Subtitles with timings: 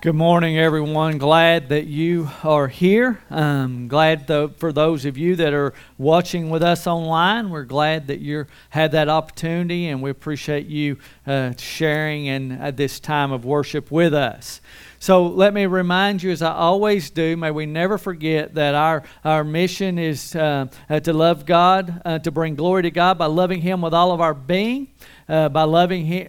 [0.00, 1.18] Good morning, everyone.
[1.18, 3.20] Glad that you are here.
[3.30, 7.50] Um, glad for those of you that are watching with us online.
[7.50, 12.70] We're glad that you had that opportunity, and we appreciate you uh, sharing in uh,
[12.70, 14.60] this time of worship with us.
[15.00, 19.02] So let me remind you, as I always do, may we never forget that our,
[19.24, 23.26] our mission is uh, uh to love God, uh, to bring glory to God by
[23.26, 24.92] loving Him with all of our being,
[25.28, 26.28] uh, by loving Him,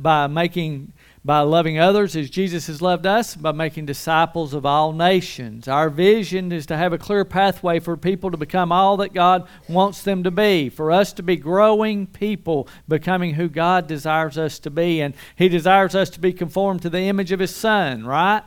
[0.00, 0.94] by making
[1.24, 5.68] by loving others as Jesus has loved us, by making disciples of all nations.
[5.68, 9.46] Our vision is to have a clear pathway for people to become all that God
[9.68, 14.58] wants them to be, for us to be growing people, becoming who God desires us
[14.60, 15.00] to be.
[15.00, 18.42] And He desires us to be conformed to the image of His Son, right?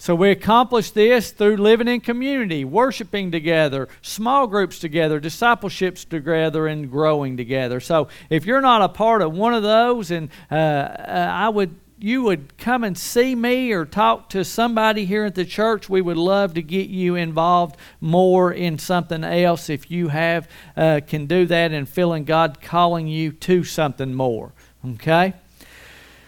[0.00, 6.66] So we accomplish this through living in community, worshiping together, small groups together, discipleships together,
[6.66, 7.80] and growing together.
[7.80, 11.79] So if you're not a part of one of those, and uh, uh I would
[12.02, 16.00] you would come and see me or talk to somebody here at the church, we
[16.00, 21.26] would love to get you involved more in something else if you have uh, can
[21.26, 24.52] do that and feeling God calling you to something more.
[24.86, 25.34] Okay?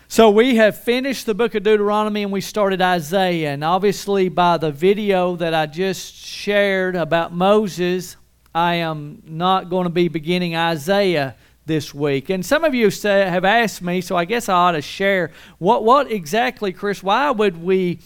[0.09, 3.53] So we have finished the book of Deuteronomy and we started Isaiah.
[3.53, 8.17] And obviously, by the video that I just shared about Moses,
[8.55, 11.35] I am not going to be beginning Isaiah
[11.67, 12.31] this week.
[12.31, 15.31] And some of you say, have asked me, so I guess I ought to share
[15.59, 18.01] what, what exactly, Chris, why would we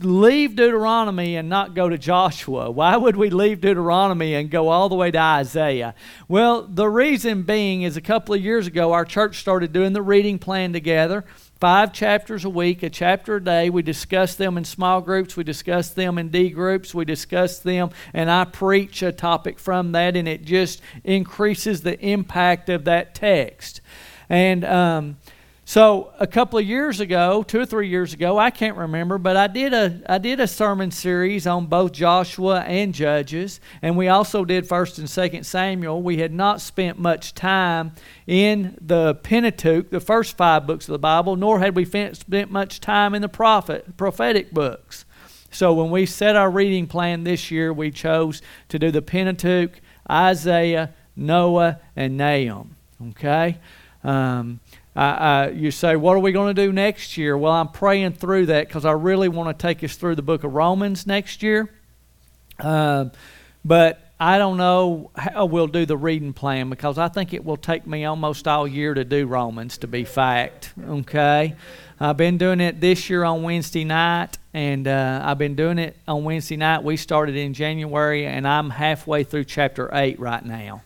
[0.00, 2.70] leave Deuteronomy and not go to Joshua?
[2.70, 5.94] Why would we leave Deuteronomy and go all the way to Isaiah?
[6.28, 10.02] Well, the reason being is a couple of years ago, our church started doing the
[10.02, 11.24] reading plan together
[11.62, 13.70] five chapters a week, a chapter a day.
[13.70, 17.90] We discuss them in small groups, we discuss them in D groups, we discuss them,
[18.12, 23.14] and I preach a topic from that, and it just increases the impact of that
[23.14, 23.80] text.
[24.28, 25.18] And um,
[25.64, 29.36] so a couple of years ago, two or three years ago, I can't remember, but
[29.36, 34.08] I did a I did a sermon series on both Joshua and Judges, and we
[34.08, 36.02] also did First and Second Samuel.
[36.02, 37.92] We had not spent much time
[38.26, 42.80] in the Pentateuch, the first five books of the Bible, nor had we spent much
[42.80, 45.04] time in the prophet prophetic books.
[45.52, 49.80] So when we set our reading plan this year, we chose to do the Pentateuch,
[50.10, 52.74] Isaiah, Noah, and Nahum.
[53.10, 53.58] Okay.
[54.02, 54.60] Um,
[54.94, 57.36] uh, you say, What are we going to do next year?
[57.36, 60.44] Well, I'm praying through that because I really want to take us through the book
[60.44, 61.70] of Romans next year.
[62.58, 63.06] Uh,
[63.64, 67.56] but I don't know how we'll do the reading plan because I think it will
[67.56, 70.72] take me almost all year to do Romans, to be fact.
[70.80, 71.56] Okay?
[71.98, 75.96] I've been doing it this year on Wednesday night, and uh, I've been doing it
[76.06, 76.84] on Wednesday night.
[76.84, 80.82] We started in January, and I'm halfway through chapter 8 right now.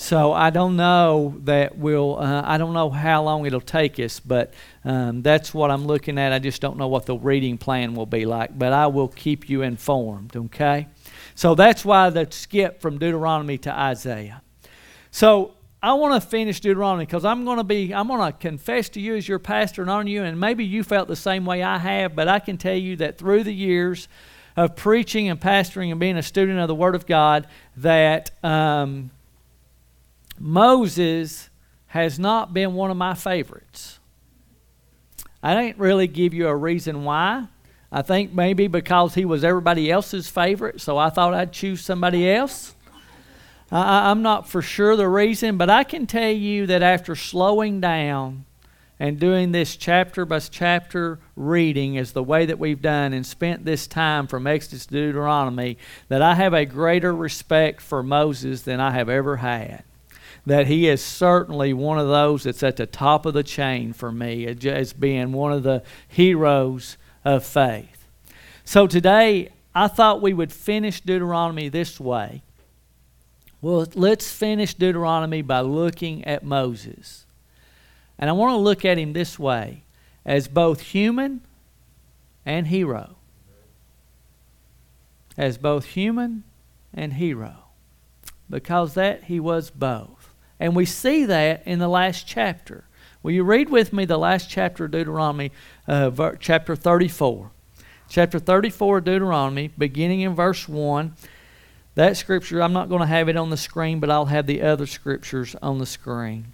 [0.00, 4.18] So I don't know that we'll, uh, I don't know how long it'll take us,
[4.18, 6.32] but um, that's what I'm looking at.
[6.32, 9.50] I just don't know what the reading plan will be like, but I will keep
[9.50, 10.86] you informed, okay?
[11.34, 14.40] So that's why the skip from Deuteronomy to Isaiah.
[15.10, 15.52] So
[15.82, 19.00] I want to finish Deuteronomy because I'm going to be, I'm going to confess to
[19.00, 21.76] you as your pastor and on you, and maybe you felt the same way I
[21.76, 24.08] have, but I can tell you that through the years
[24.56, 27.46] of preaching and pastoring and being a student of the Word of God,
[27.76, 29.10] that um,
[30.40, 31.50] Moses
[31.88, 33.98] has not been one of my favorites.
[35.42, 37.48] I didn't really give you a reason why.
[37.92, 42.30] I think maybe because he was everybody else's favorite, so I thought I'd choose somebody
[42.30, 42.74] else.
[43.70, 47.80] I, am not for sure the reason, but I can tell you that after slowing
[47.80, 48.44] down
[48.98, 53.64] and doing this chapter by chapter reading as the way that we've done and spent
[53.64, 55.78] this time from Exodus to Deuteronomy,
[56.08, 59.84] that I have a greater respect for Moses than I have ever had
[60.46, 64.10] that he is certainly one of those that's at the top of the chain for
[64.10, 68.06] me as being one of the heroes of faith.
[68.64, 72.42] So today, I thought we would finish Deuteronomy this way.
[73.60, 77.26] Well, let's finish Deuteronomy by looking at Moses.
[78.18, 79.84] And I want to look at him this way
[80.24, 81.42] as both human
[82.44, 83.16] and hero.
[85.36, 86.44] As both human
[86.92, 87.64] and hero.
[88.48, 90.19] Because that he was both.
[90.60, 92.84] And we see that in the last chapter.
[93.22, 95.52] Will you read with me the last chapter of Deuteronomy,
[95.88, 97.50] uh, chapter 34?
[98.08, 101.14] Chapter 34 of Deuteronomy, beginning in verse 1.
[101.94, 104.62] That scripture, I'm not going to have it on the screen, but I'll have the
[104.62, 106.52] other scriptures on the screen.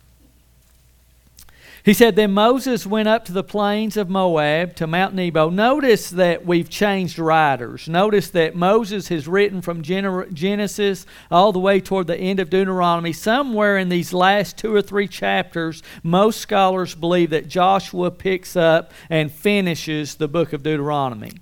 [1.87, 5.51] He said, Then Moses went up to the plains of Moab to Mount Nebo.
[5.51, 7.89] Notice that we've changed writers.
[7.89, 13.13] Notice that Moses has written from Genesis all the way toward the end of Deuteronomy.
[13.13, 18.91] Somewhere in these last two or three chapters, most scholars believe that Joshua picks up
[19.09, 21.35] and finishes the book of Deuteronomy.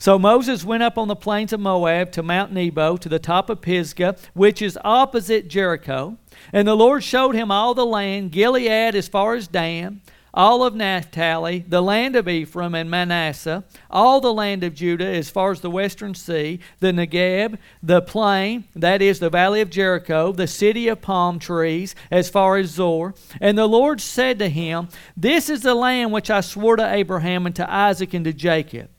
[0.00, 3.48] So Moses went up on the plains of Moab to Mount Nebo, to the top
[3.48, 6.18] of Pisgah, which is opposite Jericho.
[6.52, 10.00] And the Lord showed him all the land, Gilead as far as Dan,
[10.32, 15.30] all of Naphtali, the land of Ephraim and Manasseh, all the land of Judah as
[15.30, 20.32] far as the western sea, the Negeb, the plain, that is the valley of Jericho,
[20.32, 23.14] the city of palm trees as far as Zoar.
[23.40, 27.46] And the Lord said to him, This is the land which I swore to Abraham
[27.46, 28.90] and to Isaac and to Jacob.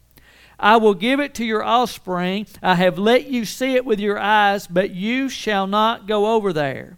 [0.59, 2.47] I will give it to your offspring.
[2.61, 6.51] I have let you see it with your eyes, but you shall not go over
[6.51, 6.97] there.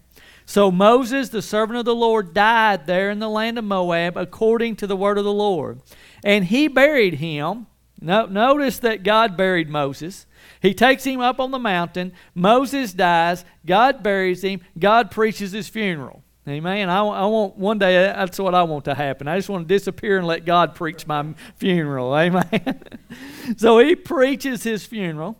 [0.51, 4.75] So Moses, the servant of the Lord, died there in the land of Moab according
[4.75, 5.79] to the word of the Lord.
[6.25, 7.67] And he buried him.
[8.01, 10.25] No, notice that God buried Moses.
[10.61, 12.11] He takes him up on the mountain.
[12.35, 13.45] Moses dies.
[13.65, 14.59] God buries him.
[14.77, 16.21] God preaches his funeral.
[16.45, 16.89] Amen.
[16.89, 19.29] I, I want one day, that's what I want to happen.
[19.29, 22.13] I just want to disappear and let God preach my funeral.
[22.13, 22.81] Amen.
[23.55, 25.37] so he preaches his funeral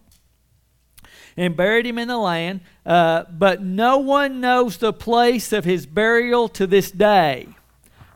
[1.38, 5.86] and buried him in the land, uh, but no one knows the place of his
[5.86, 7.48] burial to this day.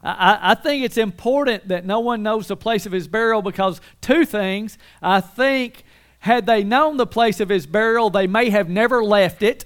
[0.03, 3.81] I, I, think it's important that no one knows the place of his burial because
[4.01, 4.77] two things.
[5.01, 5.83] I think
[6.19, 9.65] had they known the place of his burial, they may have never left it.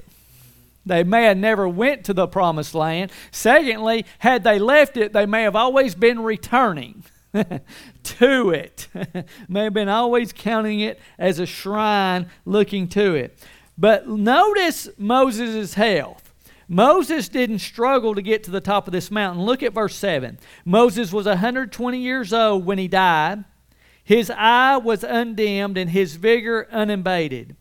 [0.86, 3.12] They may have never went to the promised land.
[3.32, 7.04] Secondly, had they left it, they may have always been returning.
[8.04, 8.88] to it.
[9.50, 13.38] May have been always counting it as a shrine looking to it.
[13.78, 16.34] But notice Moses' health.
[16.68, 19.44] Moses didn't struggle to get to the top of this mountain.
[19.44, 20.38] Look at verse 7.
[20.66, 23.44] Moses was 120 years old when he died.
[24.04, 27.56] His eye was undimmed and his vigor unabated.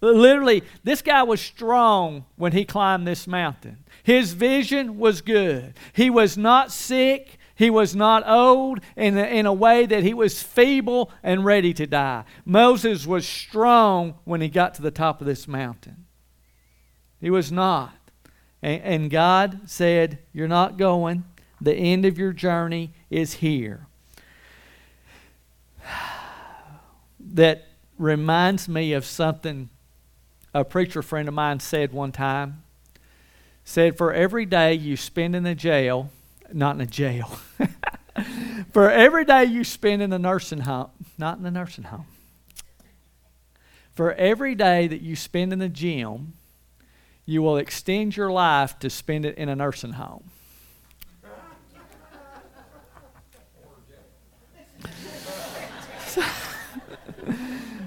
[0.00, 3.78] Literally, this guy was strong when he climbed this mountain.
[4.04, 5.74] His vision was good.
[5.92, 7.37] He was not sick.
[7.58, 11.74] He was not old in a, in a way that he was feeble and ready
[11.74, 12.22] to die.
[12.44, 16.06] Moses was strong when he got to the top of this mountain.
[17.20, 17.96] He was not.
[18.62, 21.24] And, and God said, You're not going.
[21.60, 23.86] The end of your journey is here.
[27.20, 27.66] That
[27.98, 29.68] reminds me of something
[30.54, 32.62] a preacher friend of mine said one time.
[33.64, 36.10] Said, For every day you spend in the jail,
[36.52, 37.38] not in a jail.
[38.72, 42.06] For every day you spend in the nursing home, not in the nursing home.
[43.94, 46.34] For every day that you spend in the gym,
[47.26, 50.30] you will extend your life to spend it in a nursing home.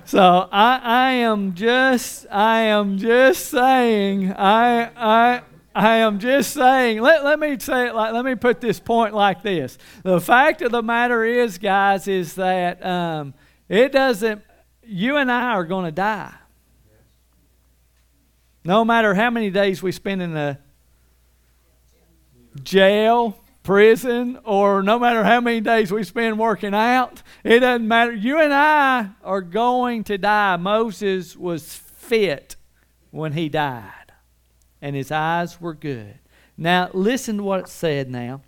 [0.06, 5.42] so, I, I am just I am just saying I I
[5.74, 9.14] I am just saying, let, let me say it like, let me put this point
[9.14, 9.78] like this.
[10.04, 13.34] The fact of the matter is, guys, is that um,
[13.70, 14.42] it doesn't,
[14.84, 16.34] you and I are going to die.
[18.64, 20.58] No matter how many days we spend in the
[22.62, 28.12] jail, prison, or no matter how many days we spend working out, it doesn't matter.
[28.12, 30.58] You and I are going to die.
[30.58, 32.58] Moses was fit
[33.10, 34.01] when he died
[34.82, 36.20] and his eyes were good.
[36.58, 38.42] Now, listen to what it said now.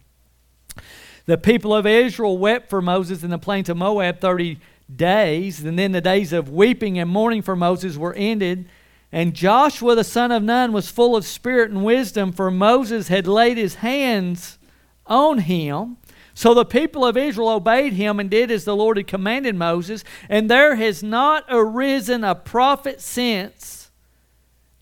[1.25, 4.59] The people of Israel wept for Moses in the plains of Moab 30
[4.93, 8.67] days, and then the days of weeping and mourning for Moses were ended.
[9.11, 13.27] And Joshua the son of Nun was full of spirit and wisdom, for Moses had
[13.27, 14.57] laid his hands
[15.05, 15.97] on him.
[16.33, 20.03] So the people of Israel obeyed him and did as the Lord had commanded Moses.
[20.27, 23.82] And there has not arisen a prophet since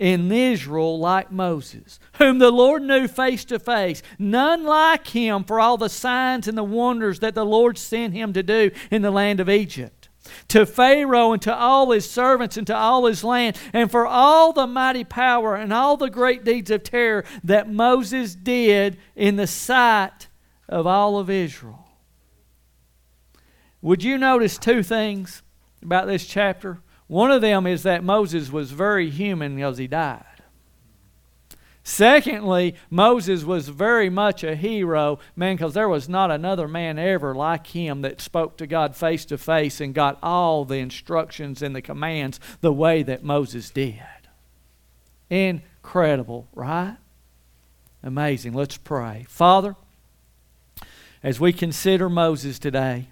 [0.02, 4.02] in Israel like Moses, whom the Lord knew face to face.
[4.18, 8.34] None like him for all the signs and the wonders that the Lord sent him
[8.34, 10.10] to do in the land of Egypt.
[10.48, 14.54] To Pharaoh and to all his servants and to all his land, and for all
[14.54, 19.46] the mighty power and all the great deeds of terror that Moses did in the
[19.46, 20.30] sight
[20.68, 21.86] of all of Israel.
[23.84, 25.44] Would you notice two things
[25.84, 26.80] about this chapter?
[27.12, 30.24] One of them is that Moses was very human because he died.
[31.84, 37.36] Secondly, Moses was very much a hero, man, because there was not another man ever
[37.36, 41.76] like him that spoke to God face to face and got all the instructions and
[41.76, 44.00] the commands the way that Moses did.
[45.30, 46.96] Incredible, right?
[48.02, 48.54] Amazing.
[48.54, 49.26] Let's pray.
[49.28, 49.76] Father,
[51.22, 53.10] as we consider Moses today,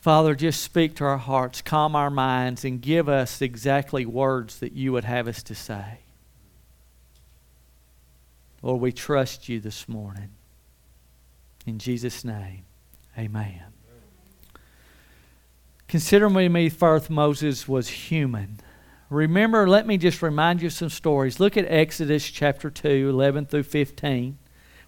[0.00, 4.72] Father, just speak to our hearts, calm our minds, and give us exactly words that
[4.72, 5.98] you would have us to say.
[8.62, 10.30] Lord, we trust you this morning.
[11.66, 12.64] In Jesus' name,
[13.18, 13.62] amen.
[15.86, 18.60] Consider me first, Moses was human.
[19.10, 21.40] Remember, let me just remind you some stories.
[21.40, 24.38] Look at Exodus chapter 2, 11 through 15.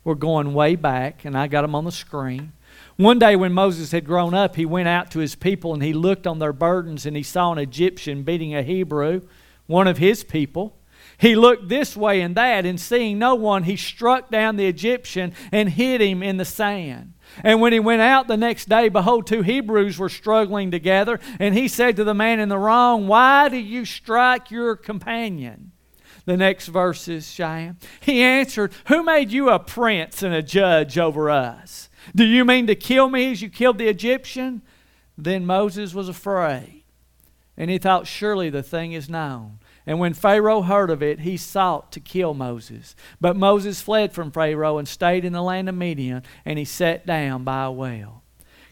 [0.05, 2.53] We're going way back, and I got them on the screen.
[2.97, 5.93] One day when Moses had grown up, he went out to his people and he
[5.93, 9.23] looked on their burdens and he saw an Egyptian beating a Hebrew,
[9.67, 10.77] one of his people.
[11.19, 15.35] He looked this way and that, and seeing no one, he struck down the Egyptian
[15.53, 17.13] and hid him in the sand.
[17.43, 21.21] And when he went out the next day, behold, two Hebrews were struggling together.
[21.39, 25.73] And he said to the man in the wrong, Why do you strike your companion?
[26.25, 27.79] The next verse is Cheyenne.
[28.01, 31.89] He answered, Who made you a prince and a judge over us?
[32.15, 34.63] Do you mean to kill me as you killed the Egyptian?
[35.17, 36.85] Then Moses was afraid.
[37.57, 39.59] And he thought, Surely the thing is known.
[39.87, 42.95] And when Pharaoh heard of it, he sought to kill Moses.
[43.21, 47.05] But Moses fled from Pharaoh and stayed in the land of Midian, and he sat
[47.05, 48.23] down by a well.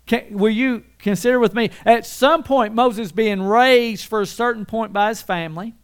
[0.07, 1.71] Can, will you consider with me?
[1.85, 5.75] At some point, Moses being raised for a certain point by his family.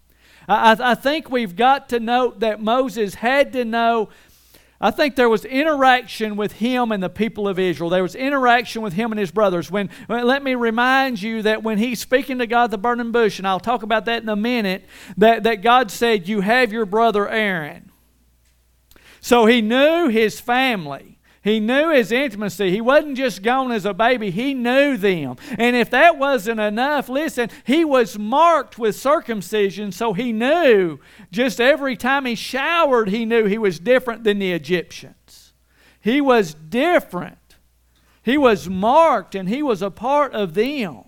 [0.48, 4.10] I, I think we've got to note that Moses had to know
[4.80, 7.88] I think there was interaction with him and the people of Israel.
[7.88, 9.70] There was interaction with him and his brothers.
[9.70, 13.48] When, let me remind you that when he's speaking to God the burning bush, and
[13.48, 14.84] I'll talk about that in a minute,
[15.16, 17.90] that, that God said, You have your brother Aaron.
[19.20, 21.15] So he knew his family.
[21.46, 22.72] He knew his intimacy.
[22.72, 25.36] He wasn't just gone as a baby, he knew them.
[25.56, 30.98] And if that wasn't enough, listen, he was marked with circumcision, so he knew
[31.30, 35.52] just every time he showered, he knew he was different than the Egyptians.
[36.00, 37.38] He was different.
[38.24, 41.05] He was marked and he was a part of them.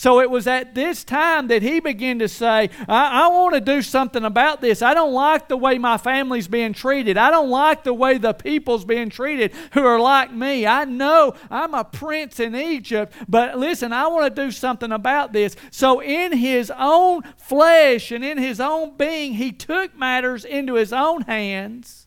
[0.00, 3.60] So it was at this time that he began to say, I, I want to
[3.60, 4.80] do something about this.
[4.80, 7.18] I don't like the way my family's being treated.
[7.18, 10.66] I don't like the way the people's being treated who are like me.
[10.66, 15.34] I know I'm a prince in Egypt, but listen, I want to do something about
[15.34, 15.54] this.
[15.70, 20.94] So in his own flesh and in his own being, he took matters into his
[20.94, 21.99] own hands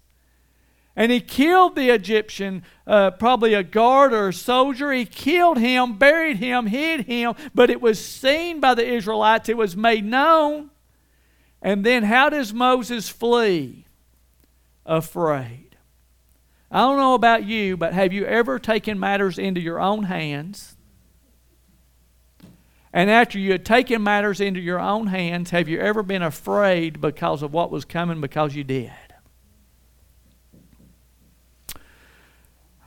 [0.96, 4.92] and he killed the Egyptian, uh, probably a guard or a soldier.
[4.92, 9.50] He killed him, buried him, hid him, but it was seen by the Israelites.
[9.50, 10.70] It was made known.
[11.62, 13.86] And then how does Moses flee?
[14.86, 15.78] Afraid.
[16.70, 20.76] I don't know about you, but have you ever taken matters into your own hands?
[22.92, 27.02] And after you had taken matters into your own hands, have you ever been afraid
[27.02, 28.92] because of what was coming because you did?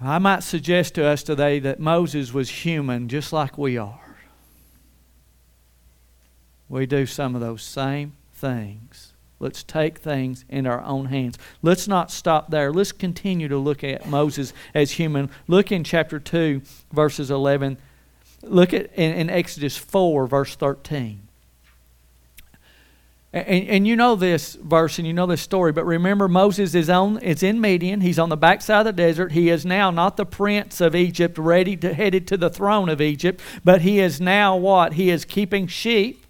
[0.01, 4.19] I might suggest to us today that Moses was human just like we are.
[6.69, 9.15] We do some of those same things.
[9.39, 11.39] Let's take things in our own hands.
[11.63, 12.73] Let's not stop there.
[12.73, 15.31] Let's continue to look at Moses as human.
[15.47, 16.63] Look in chapter 2,
[16.93, 17.79] verses 11.
[18.43, 21.26] Look at in, in Exodus 4, verse 13.
[23.37, 26.89] And, and you know this verse and you know this story, but remember Moses is
[26.89, 28.01] on is in Midian.
[28.01, 29.33] He's on the backside of the desert.
[29.33, 33.03] He is now not the prince of Egypt, ready to headed to the throne of
[33.03, 34.95] Egypt, but he is now what?
[34.95, 36.25] He is keeping sheep.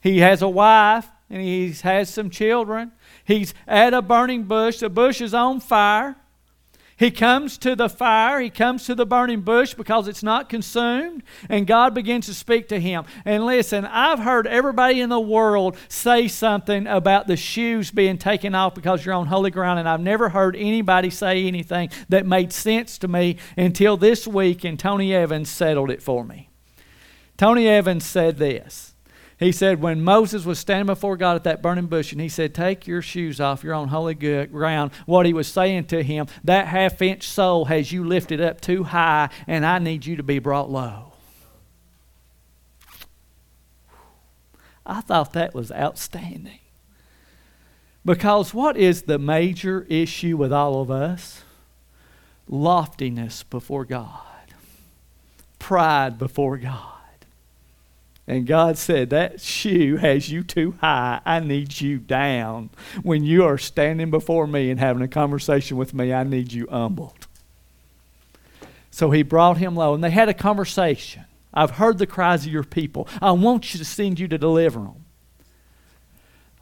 [0.00, 2.90] He has a wife and he has some children.
[3.24, 4.80] He's at a burning bush.
[4.80, 6.16] The bush is on fire.
[6.98, 11.22] He comes to the fire, he comes to the burning bush because it's not consumed,
[11.48, 13.04] and God begins to speak to him.
[13.26, 18.54] And listen, I've heard everybody in the world say something about the shoes being taken
[18.54, 22.50] off because you're on holy ground, and I've never heard anybody say anything that made
[22.50, 26.48] sense to me until this week, and Tony Evans settled it for me.
[27.36, 28.95] Tony Evans said this.
[29.38, 32.54] He said, when Moses was standing before God at that burning bush, and he said,
[32.54, 34.92] Take your shoes off, you're on holy ground.
[35.04, 38.84] What he was saying to him, that half inch sole has you lifted up too
[38.84, 41.12] high, and I need you to be brought low.
[44.86, 46.60] I thought that was outstanding.
[48.04, 51.42] Because what is the major issue with all of us?
[52.48, 54.22] Loftiness before God,
[55.58, 56.95] pride before God.
[58.28, 61.20] And God said, That shoe has you too high.
[61.24, 62.70] I need you down.
[63.02, 66.66] When you are standing before me and having a conversation with me, I need you
[66.68, 67.26] humbled.
[68.90, 71.24] So he brought him low, and they had a conversation.
[71.54, 73.08] I've heard the cries of your people.
[73.22, 75.04] I want you to send you to deliver them.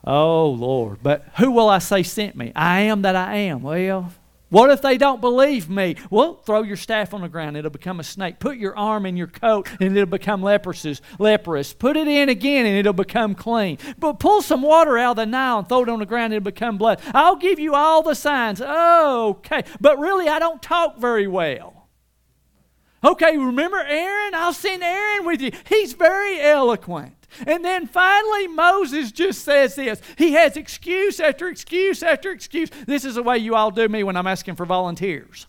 [0.06, 0.98] Oh, Lord.
[1.02, 2.52] But who will I say sent me?
[2.54, 3.62] I am that I am.
[3.62, 4.12] Well,
[4.50, 5.96] What if they don't believe me?
[6.10, 8.38] Well, throw your staff on the ground, it'll become a snake.
[8.38, 11.00] Put your arm in your coat, and it'll become leprous.
[11.18, 11.72] leprous.
[11.72, 13.78] Put it in again, and it'll become clean.
[13.98, 16.34] But pull some water out of the Nile and throw it on the ground, and
[16.34, 17.00] it'll become blood.
[17.12, 18.60] I'll give you all the signs.
[18.60, 19.64] Okay.
[19.80, 21.88] But really, I don't talk very well.
[23.04, 24.34] Okay, remember Aaron?
[24.34, 25.50] I'll send Aaron with you.
[25.68, 27.23] He's very eloquent.
[27.46, 30.00] And then finally, Moses just says this.
[30.16, 32.70] He has excuse after excuse after excuse.
[32.86, 35.46] This is the way you all do me when I'm asking for volunteers.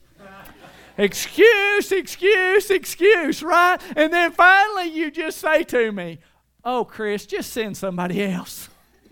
[0.98, 3.78] excuse, excuse, excuse, right?
[3.96, 6.20] And then finally, you just say to me,
[6.66, 8.70] Oh, Chris, just send somebody else.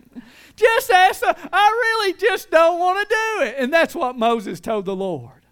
[0.55, 3.55] just ask, the, I really just don't want to do it.
[3.59, 5.45] And that's what Moses told the Lord.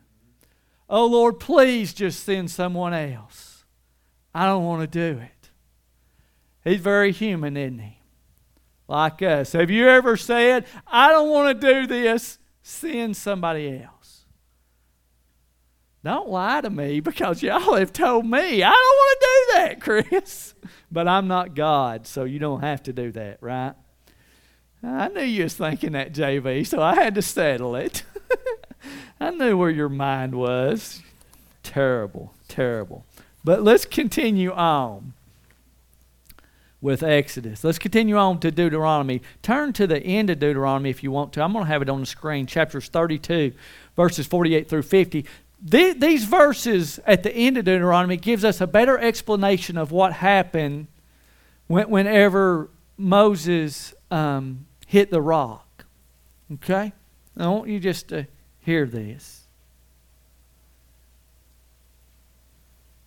[0.89, 3.63] Oh, Lord, please just send someone else.
[4.33, 5.40] I don't want to do it.
[6.63, 7.97] He's very human, isn't he?
[8.87, 9.53] Like us.
[9.53, 14.25] Have you ever said, I don't want to do this, send somebody else?
[16.03, 19.81] Don't lie to me because y'all have told me, I don't want to do that,
[19.81, 20.53] Chris.
[20.93, 23.75] But I'm not God, so you don't have to do that, right?
[24.83, 28.03] I knew you was thinking that, JV, so I had to settle it.
[29.21, 31.01] I knew where your mind was.
[31.63, 33.05] Terrible, terrible.
[33.41, 35.13] But let's continue on
[36.81, 37.63] with Exodus.
[37.63, 39.21] Let's continue on to Deuteronomy.
[39.43, 41.43] Turn to the end of Deuteronomy if you want to.
[41.43, 43.53] I'm going to have it on the screen, chapters 32,
[43.95, 45.25] verses 48 through 50.
[45.63, 50.87] These verses at the end of Deuteronomy gives us a better explanation of what happened
[51.67, 55.85] whenever Moses um, hit the rock.
[56.53, 56.93] Okay?
[57.37, 58.25] I want you just to
[58.59, 59.45] hear this.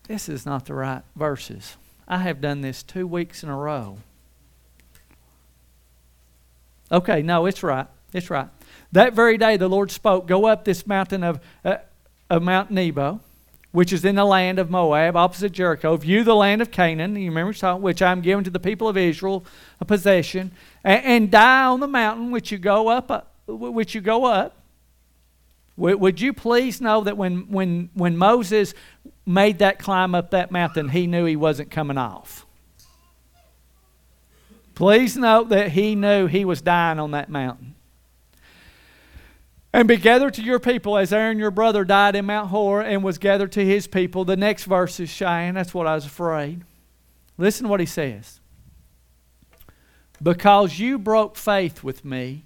[0.07, 1.77] This is not the right verses.
[2.07, 3.99] I have done this two weeks in a row.
[6.93, 7.87] Okay, no, it's right.
[8.13, 8.49] It's right.
[8.93, 11.79] That very day the Lord spoke, Go up this mountain of, uh,
[12.31, 13.21] of Mount Nebo,
[13.73, 15.97] which is in the land of Moab, opposite Jericho.
[15.97, 19.45] View the land of Canaan, you remember, which I'm giving to the people of Israel,
[19.81, 20.53] a possession,
[20.85, 24.64] and, and die on the mountain which you go up, uh, which you go up.
[25.77, 28.75] Would you please know that when, when, when Moses
[29.27, 32.47] made that climb up that mountain, he knew he wasn't coming off?
[34.75, 37.75] Please note that he knew he was dying on that mountain.
[39.73, 43.03] And be gathered to your people as Aaron your brother died in Mount Hor and
[43.03, 44.25] was gathered to his people.
[44.25, 45.55] The next verse is Cheyenne.
[45.55, 46.63] That's what I was afraid.
[47.37, 48.41] Listen to what he says.
[50.23, 52.45] Because you broke faith with me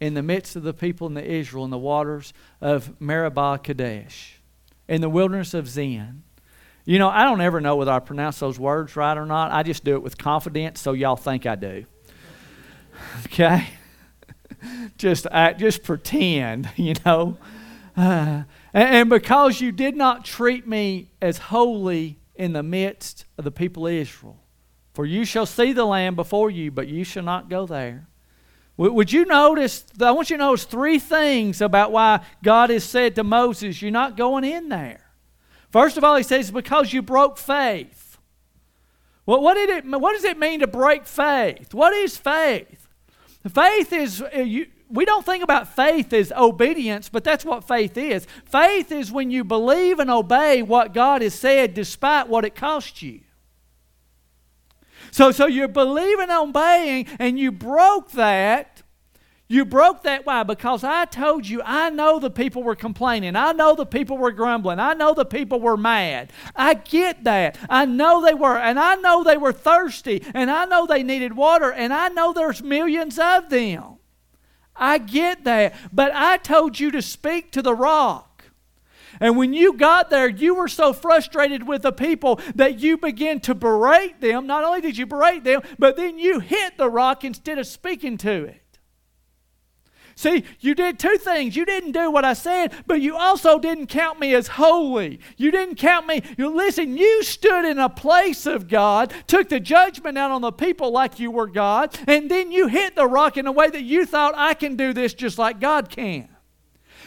[0.00, 4.40] in the midst of the people in Israel in the waters of Meribah Kadesh,
[4.88, 6.22] in the wilderness of Zin.
[6.84, 9.50] You know, I don't ever know whether I pronounce those words right or not.
[9.50, 11.84] I just do it with confidence so y'all think I do.
[13.26, 13.66] Okay?
[14.98, 17.36] just act, just pretend, you know.
[17.96, 23.44] Uh, and, and because you did not treat me as holy in the midst of
[23.44, 24.38] the people of Israel,
[24.94, 28.06] for you shall see the land before you, but you shall not go there.
[28.76, 29.84] Would you notice?
[30.00, 33.90] I want you to notice three things about why God has said to Moses, You're
[33.90, 35.00] not going in there.
[35.70, 38.18] First of all, he says, Because you broke faith.
[39.24, 41.74] Well, what, did it, what does it mean to break faith?
[41.74, 42.86] What is faith?
[43.52, 44.44] Faith is, uh,
[44.88, 48.26] we don't think about faith as obedience, but that's what faith is.
[48.44, 53.02] Faith is when you believe and obey what God has said despite what it costs
[53.02, 53.20] you.
[55.16, 58.82] So, so you're believing, on obeying, and you broke that.
[59.48, 60.26] You broke that.
[60.26, 60.42] Why?
[60.42, 63.34] Because I told you, I know the people were complaining.
[63.34, 64.78] I know the people were grumbling.
[64.78, 66.34] I know the people were mad.
[66.54, 67.56] I get that.
[67.70, 68.58] I know they were.
[68.58, 70.22] And I know they were thirsty.
[70.34, 71.72] And I know they needed water.
[71.72, 73.96] And I know there's millions of them.
[74.76, 75.76] I get that.
[75.94, 78.35] But I told you to speak to the rock.
[79.20, 83.40] And when you got there, you were so frustrated with the people that you began
[83.40, 84.46] to berate them.
[84.46, 88.18] Not only did you berate them, but then you hit the rock instead of speaking
[88.18, 88.62] to it.
[90.18, 91.56] See, you did two things.
[91.56, 95.20] You didn't do what I said, but you also didn't count me as holy.
[95.36, 96.22] You didn't count me.
[96.38, 100.52] You listen, you stood in a place of God, took the judgment out on the
[100.52, 103.82] people like you were God, and then you hit the rock in a way that
[103.82, 106.30] you thought I can do this just like God can.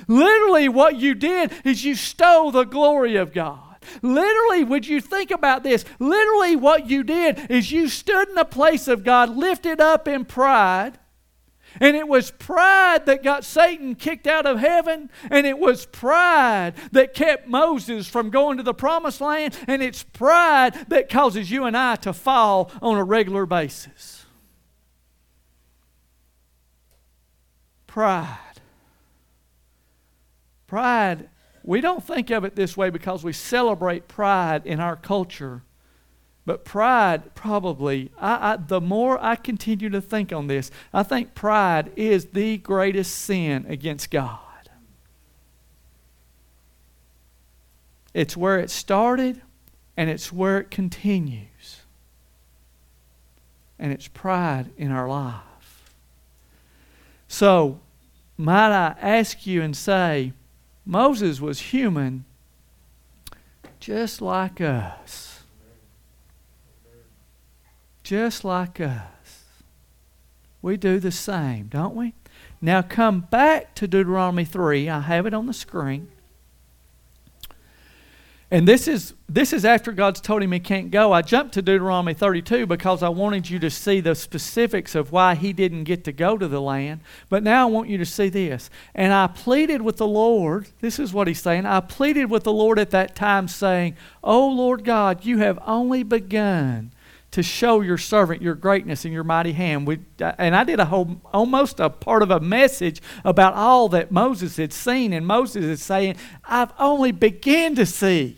[0.07, 3.77] Literally, what you did is you stole the glory of God.
[4.01, 5.85] Literally, would you think about this?
[5.99, 10.25] Literally, what you did is you stood in the place of God, lifted up in
[10.25, 10.99] pride.
[11.79, 15.09] And it was pride that got Satan kicked out of heaven.
[15.29, 19.57] And it was pride that kept Moses from going to the promised land.
[19.67, 24.25] And it's pride that causes you and I to fall on a regular basis.
[27.85, 28.48] Pride
[30.69, 31.27] Pride,
[31.63, 35.63] we don't think of it this way because we celebrate pride in our culture.
[36.45, 41.33] But pride, probably, I, I, the more I continue to think on this, I think
[41.33, 44.37] pride is the greatest sin against God.
[48.13, 49.41] It's where it started
[49.97, 51.81] and it's where it continues.
[53.79, 55.91] And it's pride in our life.
[57.27, 57.79] So,
[58.37, 60.33] might I ask you and say,
[60.89, 62.25] Moses was human
[63.79, 65.43] just like us.
[68.01, 69.43] Just like us.
[70.63, 72.15] We do the same, don't we?
[72.59, 74.89] Now come back to Deuteronomy 3.
[74.89, 76.07] I have it on the screen.
[78.51, 81.13] And this is this is after God's told him he can't go.
[81.13, 85.35] I jumped to Deuteronomy 32 because I wanted you to see the specifics of why
[85.35, 87.01] he didn't get to go to the land.
[87.29, 88.71] But now I want you to see this.
[88.95, 90.69] And I pleaded with the Lord.
[90.81, 91.67] This is what he's saying.
[91.67, 96.01] I pleaded with the Lord at that time, saying, "O Lord God, you have only
[96.01, 96.89] begun."
[97.31, 99.85] To show your servant your greatness and your mighty hand.
[99.85, 104.11] We, and I did a whole, almost a part of a message about all that
[104.11, 108.37] Moses had seen, and Moses is saying, "I've only begun to see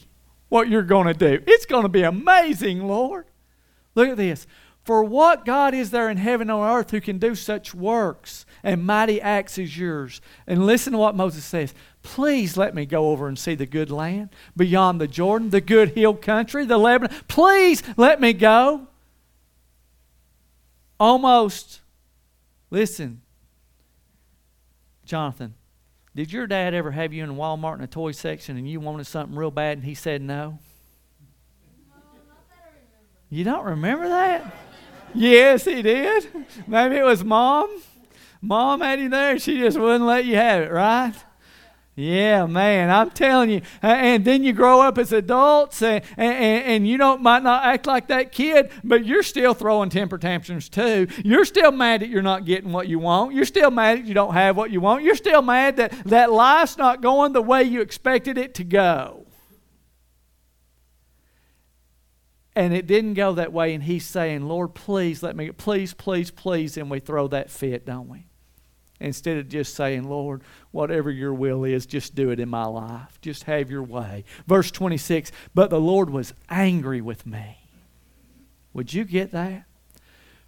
[0.50, 1.42] what you're going to do.
[1.48, 3.26] It's going to be amazing, Lord.
[3.96, 4.46] Look at this.
[4.84, 8.84] For what God is there in heaven on earth who can do such works and
[8.84, 10.20] mighty acts as yours?
[10.48, 11.74] And listen to what Moses says.
[12.04, 15.90] Please let me go over and see the good land beyond the Jordan, the good
[15.90, 17.16] hill country, the Lebanon.
[17.28, 18.88] Please let me go.
[21.00, 21.82] Almost,
[22.70, 23.22] listen,
[25.06, 25.54] Jonathan,
[26.16, 29.08] did your dad ever have you in Walmart in a toy section and you wanted
[29.08, 30.60] something real bad and he said no?
[33.30, 34.54] You don't remember that?
[35.14, 36.28] yes, he did.
[36.68, 37.82] Maybe it was mom.
[38.42, 41.14] Mom had you there she just wouldn't let you have it, right?
[41.94, 43.62] Yeah, man, I'm telling you.
[43.82, 47.86] And then you grow up as adults, and, and, and you don't might not act
[47.86, 51.08] like that kid, but you're still throwing temper tantrums too.
[51.24, 53.34] You're still mad that you're not getting what you want.
[53.34, 55.04] You're still mad that you don't have what you want.
[55.04, 59.26] You're still mad that that life's not going the way you expected it to go.
[62.56, 66.32] And it didn't go that way, and he's saying, Lord, please let me, please, please,
[66.32, 68.28] please, and we throw that fit, don't we?
[69.02, 73.20] Instead of just saying, Lord, whatever your will is, just do it in my life.
[73.22, 74.24] Just have your way.
[74.48, 77.58] Verse 26 But the Lord was angry with me.
[78.74, 79.66] Would you get that?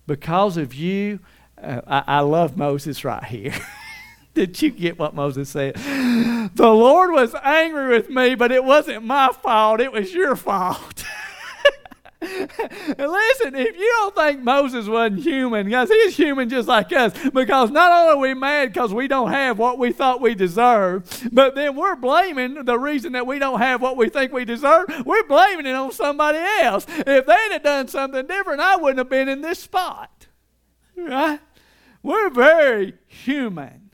[0.06, 1.20] Because of you,
[1.62, 3.54] uh, I, I love Moses right here.
[4.34, 5.76] Did you get what Moses said?
[5.76, 10.93] The Lord was angry with me, but it wasn't my fault, it was your fault.
[12.98, 17.14] Listen, if you don't think Moses wasn't human, guys, he's human just like us.
[17.30, 21.34] Because not only are we mad because we don't have what we thought we deserved,
[21.34, 24.86] but then we're blaming the reason that we don't have what we think we deserve.
[25.06, 26.86] We're blaming it on somebody else.
[26.90, 30.28] If they'd have done something different, I wouldn't have been in this spot.
[30.96, 31.40] Right?
[32.02, 33.92] We're very human.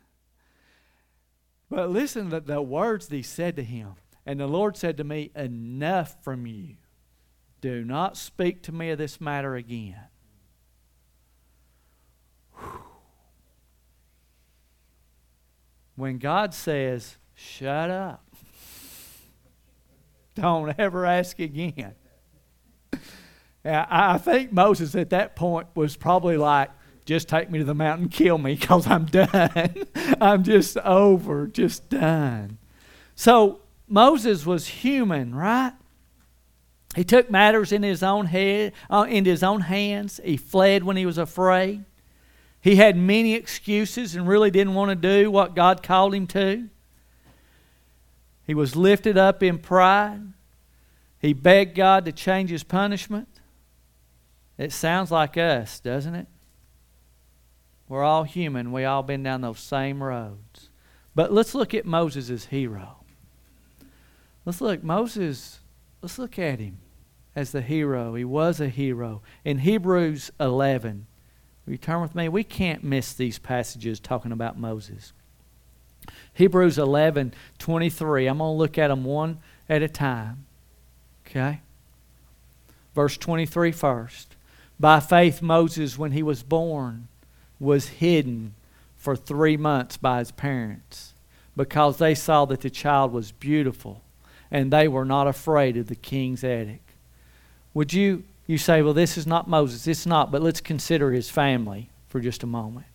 [1.70, 3.94] But listen to the words that he said to him.
[4.26, 6.76] And the Lord said to me, Enough from you.
[7.62, 10.00] Do not speak to me of this matter again.
[15.96, 18.24] When God says, shut up,
[20.36, 21.96] don't ever ask again.
[23.66, 26.70] I think Moses at that point was probably like,
[27.06, 29.74] just take me to the mountain, kill me, because I'm done.
[30.22, 32.60] I'm just over, just done.
[33.16, 35.74] So Moses was human, right?
[36.96, 40.20] He took matters in his own head, uh, into his own hands.
[40.24, 41.86] He fled when he was afraid.
[42.62, 46.68] He had many excuses and really didn't want to do what God called him to.
[48.46, 50.34] He was lifted up in pride.
[51.20, 53.28] He begged God to change his punishment.
[54.58, 56.28] It sounds like us, doesn't it?
[57.88, 58.72] We're all human.
[58.72, 60.70] We all been down those same roads.
[61.16, 62.98] But let's look at Moses as hero.
[64.46, 64.84] Let's look.
[64.84, 65.59] Moses
[66.02, 66.80] Let's look at him
[67.36, 68.16] as the hero.
[68.16, 69.22] He was a hero.
[69.44, 71.08] In Hebrews 11,
[71.66, 72.30] return with me.
[72.30, 75.14] We can't miss these passages talking about Moses.
[76.34, 78.28] Hebrews 11, 23.
[78.28, 80.46] I'm going to look at them one at a time.
[81.28, 81.62] Okay?
[82.96, 84.36] Verse 23 first.
[84.80, 87.10] By faith, Moses, when he was born,
[87.60, 88.56] was hidden
[88.96, 91.14] for three months by his parents
[91.56, 94.02] because they saw that the child was beautiful
[94.52, 96.92] and they were not afraid of the king's edict.
[97.74, 99.88] Would you, you say, well, this is not Moses.
[99.88, 102.86] It's not, but let's consider his family for just a moment.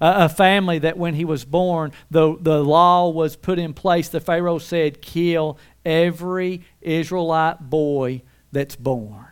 [0.00, 4.08] a family that when he was born, the, the law was put in place.
[4.08, 9.26] The Pharaoh said, kill every Israelite boy that's born.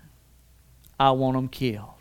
[0.99, 1.94] I want them killed.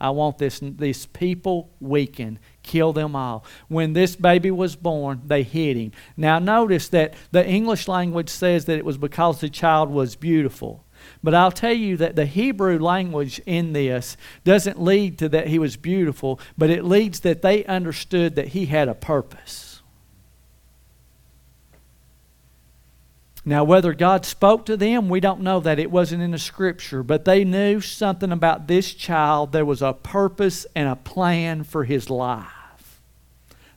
[0.00, 2.38] I want this, these people weakened.
[2.62, 3.44] Kill them all.
[3.68, 5.92] When this baby was born, they hid him.
[6.16, 10.84] Now, notice that the English language says that it was because the child was beautiful.
[11.22, 15.58] But I'll tell you that the Hebrew language in this doesn't lead to that he
[15.58, 19.69] was beautiful, but it leads that they understood that he had a purpose.
[23.44, 25.78] Now, whether God spoke to them, we don't know that.
[25.78, 29.52] It wasn't in the scripture, but they knew something about this child.
[29.52, 33.00] There was a purpose and a plan for his life.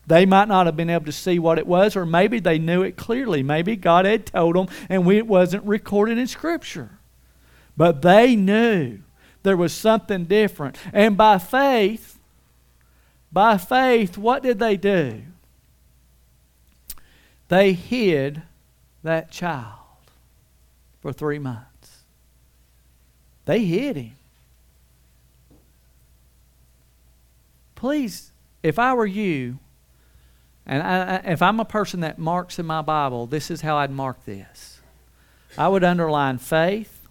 [0.06, 2.84] They might not have been able to see what it was, or maybe they knew
[2.84, 3.41] it clearly.
[3.41, 6.99] Maybe God had told them and it wasn't recorded in scripture.
[7.78, 8.99] But they knew
[9.43, 10.78] there was something different.
[10.91, 12.19] And by faith,
[13.32, 15.23] by faith, what did they do?
[17.47, 18.41] They hid
[19.04, 19.80] that child
[21.02, 22.04] for three months.
[23.46, 24.16] They hid him.
[27.76, 28.32] Please,
[28.63, 29.60] if I were you,
[30.66, 33.92] and I, if I'm a person that marks in my Bible, this is how I'd
[33.92, 34.80] mark this.
[35.58, 37.08] I would underline faith,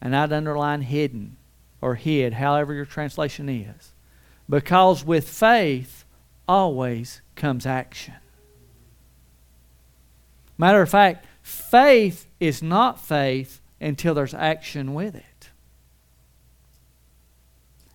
[0.00, 1.36] and I'd underline hidden
[1.80, 3.92] or hid, however your translation is.
[4.48, 6.04] Because with faith
[6.48, 8.14] always comes action.
[10.60, 15.48] Matter of fact, faith is not faith until there's action with it.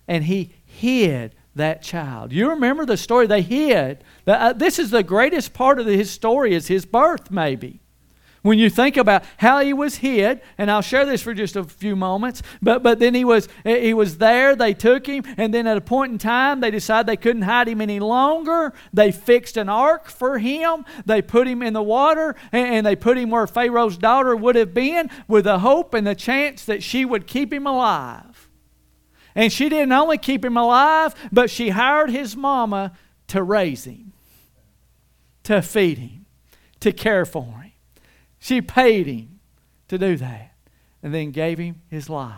[0.08, 2.32] And he hid that child.
[2.32, 4.02] You remember the story they hid.
[4.26, 7.78] Uh, this is the greatest part of his story is his birth maybe.
[8.46, 11.64] When you think about how he was hid, and I'll share this for just a
[11.64, 15.66] few moments, but, but then he was, he was there, they took him, and then
[15.66, 18.72] at a point in time, they decided they couldn't hide him any longer.
[18.92, 22.94] They fixed an ark for him, they put him in the water, and, and they
[22.94, 26.84] put him where Pharaoh's daughter would have been with the hope and the chance that
[26.84, 28.48] she would keep him alive.
[29.34, 32.92] And she didn't only keep him alive, but she hired his mama
[33.26, 34.12] to raise him,
[35.42, 36.26] to feed him,
[36.78, 37.65] to care for him.
[38.38, 39.40] She paid him
[39.88, 40.52] to do that
[41.02, 42.34] and then gave him his life.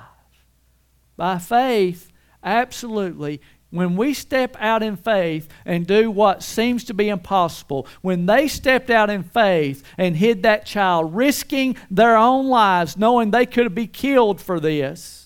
[1.16, 7.08] By faith, absolutely, when we step out in faith and do what seems to be
[7.08, 12.96] impossible, when they stepped out in faith and hid that child, risking their own lives,
[12.96, 15.17] knowing they could be killed for this,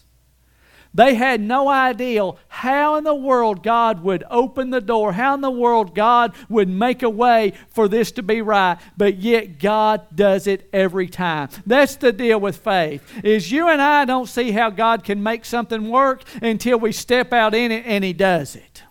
[0.94, 5.40] they had no idea how in the world God would open the door, how in
[5.40, 10.02] the world God would make a way for this to be right, but yet God
[10.14, 11.48] does it every time.
[11.64, 13.02] That's the deal with faith.
[13.24, 17.32] Is you and I don't see how God can make something work until we step
[17.32, 18.82] out in it and he does it.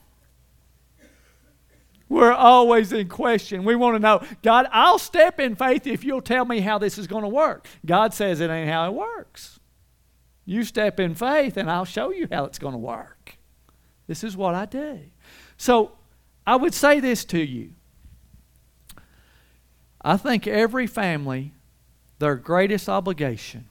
[2.10, 3.64] We're always in question.
[3.64, 6.98] We want to know, God, I'll step in faith if you'll tell me how this
[6.98, 7.68] is going to work.
[7.86, 9.61] God says it ain't how it works.
[10.52, 13.38] You step in faith, and I'll show you how it's going to work.
[14.08, 15.00] This is what I do.
[15.56, 15.94] So
[16.46, 17.70] I would say this to you.
[20.02, 21.54] I think every family,
[22.20, 23.70] their greatest obligation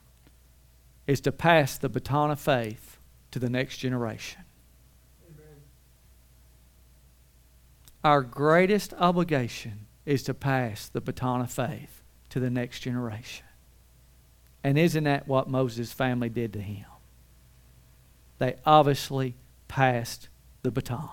[1.07, 2.97] is to pass the baton of faith
[3.33, 4.41] to the next generation.
[5.29, 5.57] Amen.
[8.03, 13.45] Our greatest obligation is to pass the baton of faith to the next generation.
[14.63, 16.85] And isn't that what Moses' family did to him?
[18.39, 19.37] They obviously
[19.69, 20.29] passed
[20.63, 21.09] the baton.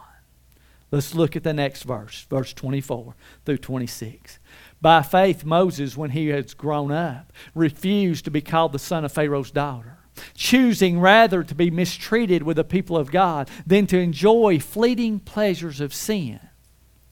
[0.90, 3.14] Let's look at the next verse, verse 24
[3.46, 4.40] through 26.
[4.82, 9.12] By faith, Moses, when he has grown up, refused to be called the son of
[9.12, 9.98] Pharaoh's daughter,
[10.34, 15.82] choosing rather to be mistreated with the people of God than to enjoy fleeting pleasures
[15.82, 16.40] of sin.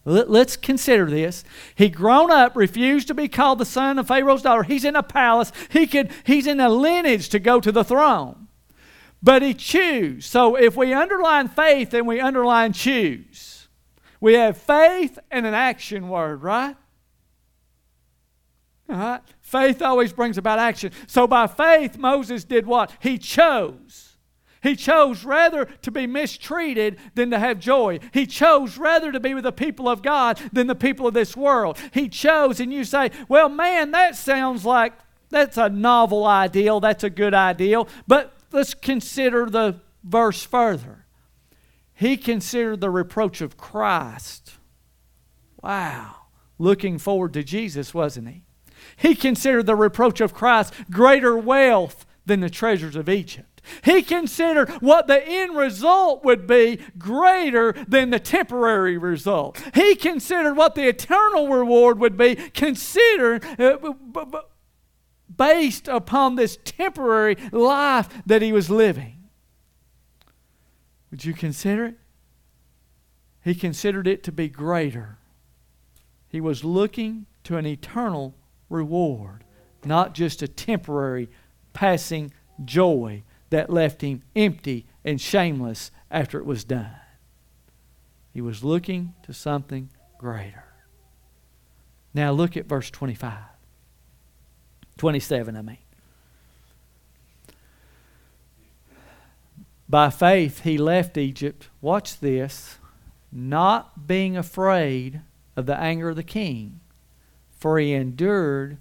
[0.06, 1.44] Let's consider this.
[1.74, 4.62] He grown up, refused to be called the son of Pharaoh's daughter.
[4.62, 5.52] He's in a palace.
[5.72, 8.48] He could, he's in a lineage to go to the throne.
[9.24, 10.28] But he choose.
[10.28, 13.68] So if we underline faith and we underline choose,
[14.22, 16.76] we have faith and an action word, right?
[18.88, 19.22] All right?
[19.42, 20.92] Faith always brings about action.
[21.08, 22.92] So by faith, Moses did what?
[23.00, 24.05] He chose.
[24.66, 28.00] He chose rather to be mistreated than to have joy.
[28.12, 31.38] He chose rather to be with the people of God than the people of this
[31.38, 31.78] world.
[31.94, 34.94] He chose, and you say, well, man, that sounds like
[35.30, 36.80] that's a novel ideal.
[36.80, 37.88] That's a good ideal.
[38.08, 41.06] But let's consider the verse further.
[41.94, 44.54] He considered the reproach of Christ.
[45.62, 46.16] Wow.
[46.58, 48.46] Looking forward to Jesus, wasn't he?
[48.96, 53.55] He considered the reproach of Christ greater wealth than the treasures of Egypt.
[53.84, 59.62] He considered what the end result would be greater than the temporary result.
[59.74, 63.78] He considered what the eternal reward would be, considered uh,
[65.36, 69.30] based upon this temporary life that he was living.
[71.12, 71.96] Would you consider it?
[73.44, 75.18] He considered it to be greater.
[76.28, 78.36] He was looking to an eternal
[78.70, 79.44] reward,
[79.86, 81.30] not just a temporary
[81.74, 83.24] passing joy
[83.56, 86.92] that left him empty and shameless after it was done.
[88.34, 90.66] He was looking to something greater.
[92.14, 93.34] Now look at verse 25.
[94.98, 95.78] 27, I mean.
[99.88, 101.70] By faith he left Egypt.
[101.80, 102.78] Watch this.
[103.32, 105.22] Not being afraid
[105.56, 106.82] of the anger of the king,
[107.58, 108.80] for he endured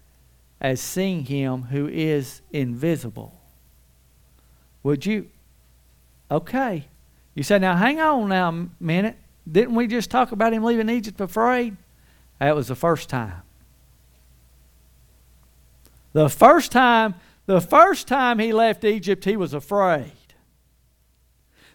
[0.61, 3.41] as seeing him who is invisible.
[4.85, 5.29] Would you?
[6.31, 6.87] Okay.
[7.35, 9.17] You said, now hang on now a minute.
[9.51, 11.77] Didn't we just talk about him leaving Egypt afraid?
[12.39, 13.43] That was the first time.
[16.13, 17.17] The first time,
[17.47, 20.13] the first time he left Egypt, he was afraid.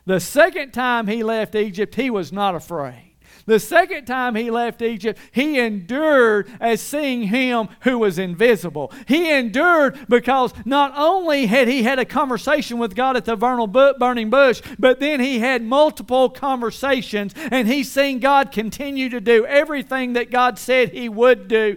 [0.05, 3.08] The second time he left Egypt, he was not afraid.
[3.49, 8.93] The second time he left Egypt, he endured as seeing him who was invisible.
[9.07, 13.65] He endured because not only had he had a conversation with God at the vernal
[13.65, 19.47] burning bush, but then he had multiple conversations and he's seen God continue to do
[19.47, 21.75] everything that God said he would do.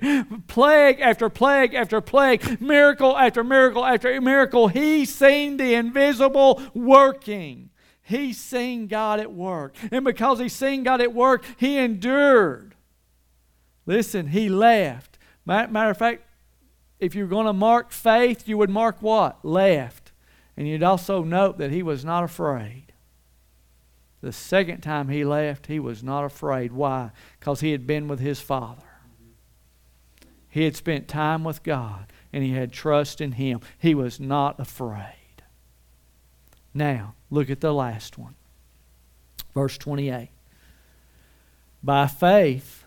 [0.49, 4.69] Plague after plague after plague, miracle after miracle after miracle.
[4.69, 7.71] He's seen the invisible working.
[8.13, 9.75] He's seen God at work.
[9.91, 12.75] And because he's seen God at work, he endured.
[13.87, 15.19] Listen, he left.
[15.47, 16.23] Matter of fact,
[17.01, 19.43] if you're going to mark faith, you would mark what?
[19.45, 20.13] Left.
[20.57, 22.93] And you'd also note that he was not afraid.
[24.21, 26.73] The second time he left, he was not afraid.
[26.73, 27.13] Why?
[27.41, 28.83] Because he had been with his father.
[30.51, 33.61] He had spent time with God and he had trust in him.
[33.79, 35.43] He was not afraid.
[36.75, 38.35] Now, look at the last one.
[39.55, 40.29] Verse 28.
[41.83, 42.85] By faith,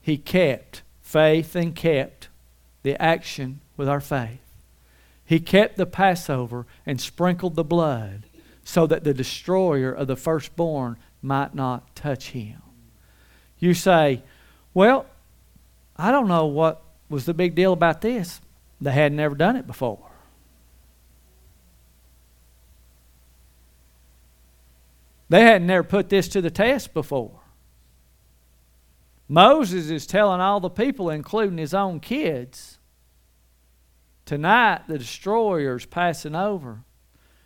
[0.00, 2.28] he kept, faith and kept
[2.82, 4.38] the action with our faith.
[5.24, 8.24] He kept the Passover and sprinkled the blood
[8.64, 12.62] so that the destroyer of the firstborn might not touch him.
[13.58, 14.22] You say,
[14.72, 15.06] Well,
[15.96, 18.40] I don't know what was the big deal about this.
[18.80, 20.09] They had never done it before.
[25.30, 27.40] They had never put this to the test before.
[29.28, 32.80] Moses is telling all the people, including his own kids,
[34.26, 36.82] tonight the destroyer's passing over,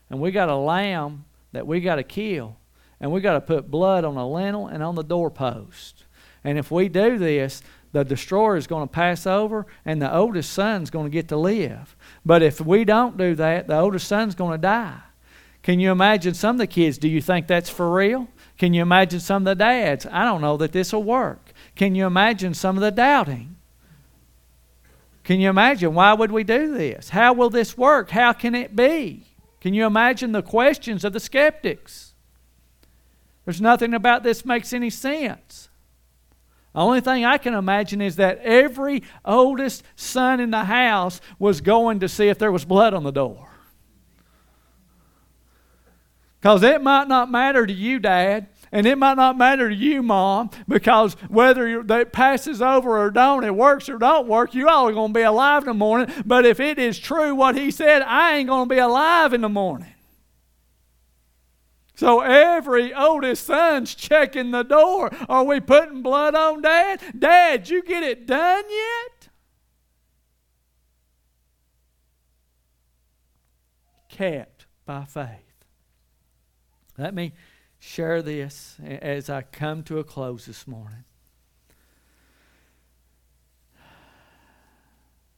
[0.09, 2.57] and we got a lamb that we got to kill,
[3.01, 6.07] and we got to put blood on the lintel and on the doorpost.
[6.43, 10.55] And if we do this, the destroyer is going to pass over, and the oldest
[10.55, 11.95] son's going to get to live.
[12.25, 15.01] But if we don't do that, the oldest son's going to die.
[15.65, 16.99] Can you imagine some of the kids?
[16.99, 18.29] Do you think that's for real?
[18.59, 20.07] Can you imagine some of the dads?
[20.07, 21.53] I don't know that this will work.
[21.75, 23.57] Can you imagine some of the doubting?
[25.25, 27.09] Can you imagine why would we do this?
[27.09, 28.11] How will this work?
[28.11, 29.27] How can it be?
[29.63, 32.13] Can you imagine the questions of the skeptics?
[33.47, 35.71] There's nothing about this makes any sense.
[36.75, 41.63] The only thing I can imagine is that every oldest son in the house was
[41.63, 43.49] going to see if there was blood on the door.
[46.45, 50.03] Because it might not matter to you, Dad, and it might not matter to you,
[50.03, 54.87] Mom, because whether it passes over or don't, it works or don't work, you all
[54.87, 56.13] are going to be alive in the morning.
[56.27, 59.41] But if it is true what he said, I ain't going to be alive in
[59.41, 59.95] the morning.
[61.95, 65.11] So every oldest son's checking the door.
[65.31, 67.01] Are we putting blood on Dad?
[67.19, 69.29] Dad, you get it done yet?
[74.11, 75.44] Kept by faith.
[76.97, 77.33] Let me
[77.79, 81.05] share this as I come to a close this morning.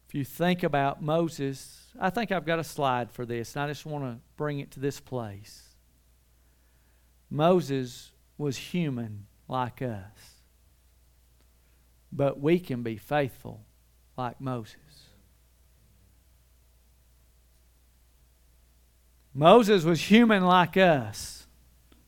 [0.08, 3.68] If you think about Moses, I think I've got a slide for this, and I
[3.68, 5.62] just want to bring it to this place.
[7.30, 10.42] Moses was human like us,
[12.12, 13.64] but we can be faithful
[14.16, 14.76] like Moses.
[19.34, 21.45] Moses was human like us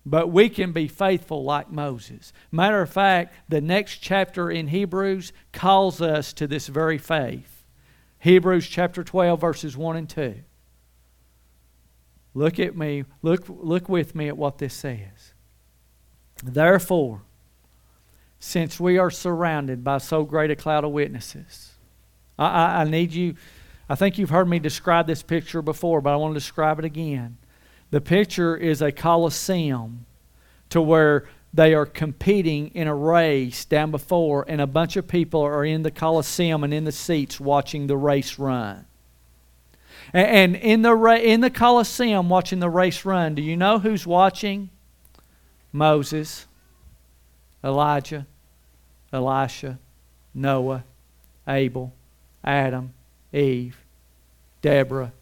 [0.04, 2.32] but we can be faithful like Moses.
[2.50, 7.64] Matter of fact, the next chapter in Hebrews calls us to this very faith.
[8.20, 10.34] Hebrews chapter 12, verses 1 and 2.
[12.34, 13.04] Look at me.
[13.22, 15.34] Look, look with me at what this says.
[16.42, 17.22] Therefore,
[18.38, 21.72] since we are surrounded by so great a cloud of witnesses,
[22.38, 23.34] I, I, I need you.
[23.88, 26.84] I think you've heard me describe this picture before, but I want to describe it
[26.84, 27.38] again.
[27.90, 30.06] The picture is a coliseum
[30.70, 35.40] to where they are competing in a race down before, and a bunch of people
[35.40, 38.84] are in the coliseum and in the seats watching the race run.
[40.12, 44.70] And in the, in the Colosseum, watching the race run, do you know who's watching?
[45.72, 46.46] Moses,
[47.62, 48.26] Elijah,
[49.12, 49.78] Elisha,
[50.32, 50.84] Noah,
[51.46, 51.92] Abel,
[52.42, 52.94] Adam,
[53.32, 53.78] Eve,
[54.62, 55.12] Deborah.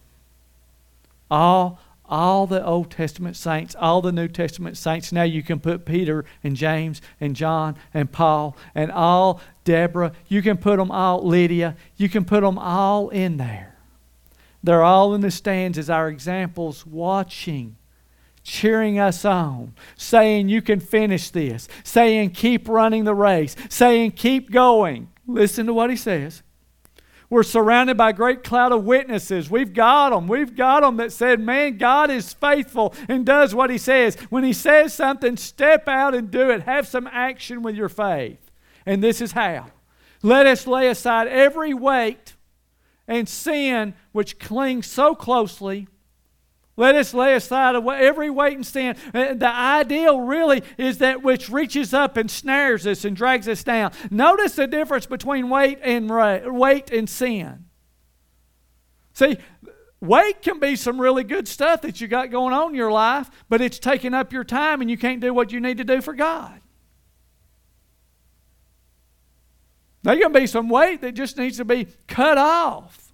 [1.31, 5.13] All, all the Old Testament saints, all the New Testament saints.
[5.13, 10.13] Now you can put Peter and James and John and Paul and all Deborah.
[10.29, 11.77] You can put them all, Lydia.
[11.97, 13.77] You can put them all in there.
[14.63, 17.77] They're all in the stands as our examples, watching,
[18.43, 24.51] cheering us on, saying, You can finish this, saying, Keep running the race, saying, Keep
[24.51, 25.09] going.
[25.27, 26.43] Listen to what he says.
[27.29, 29.51] We're surrounded by a great cloud of witnesses.
[29.51, 30.29] We've got them.
[30.29, 34.16] We've got them that said, Man, God is faithful and does what He says.
[34.31, 36.62] When He says something, step out and do it.
[36.62, 38.51] Have some action with your faith.
[38.85, 39.66] And this is how.
[40.22, 42.35] Let us lay aside every weight
[43.09, 45.89] and sin which clings so closely.
[46.77, 48.97] Let us lay aside every weight and sin.
[49.14, 53.64] Uh, the ideal really is that which reaches up and snares us and drags us
[53.64, 53.93] down.
[54.11, 57.64] Notice the difference between weight and weight and sin.
[59.14, 59.39] See,
[60.01, 63.31] weight can be some really good stuff that you got going on in your life,
[63.49, 66.03] but it's taking up your time and you can't do what you need to do
[66.03, 66.61] for God.
[70.05, 73.06] Going to be some weight that just needs to be cut off.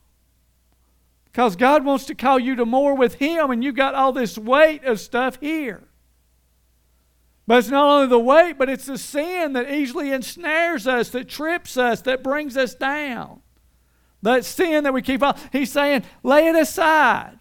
[1.32, 4.36] Because God wants to call you to more with Him, and you've got all this
[4.36, 5.82] weight of stuff here.
[7.46, 11.28] But it's not only the weight, but it's the sin that easily ensnares us, that
[11.28, 13.40] trips us, that brings us down.
[14.20, 15.36] That sin that we keep on.
[15.50, 17.38] He's saying, lay it aside.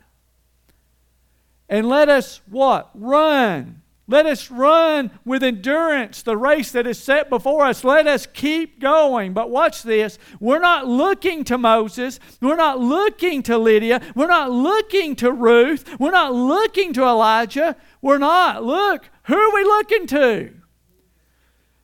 [1.69, 2.89] And let us what?
[2.95, 3.80] Run
[4.11, 7.83] let us run with endurance the race that is set before us.
[7.83, 9.33] Let us keep going.
[9.33, 10.19] But watch this.
[10.39, 12.19] We're not looking to Moses.
[12.41, 14.01] We're not looking to Lydia.
[14.13, 15.99] We're not looking to Ruth.
[15.99, 17.77] We're not looking to Elijah.
[18.01, 18.63] We're not.
[18.63, 20.53] Look, who are we looking to?